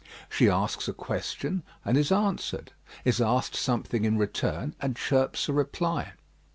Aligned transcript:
She 0.31 0.49
asks 0.49 0.87
a 0.87 0.93
question, 0.93 1.61
and 1.85 1.95
is 1.95 2.11
answered; 2.11 2.71
is 3.05 3.21
asked 3.21 3.53
something 3.53 4.03
in 4.03 4.17
return, 4.17 4.73
and 4.81 4.95
chirps 4.95 5.47
a 5.47 5.53
reply. 5.53 6.13